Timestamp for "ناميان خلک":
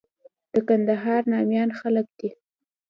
1.33-2.07